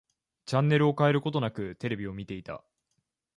[0.47, 2.63] チャンネルを変えることなく、テレビを見ていた。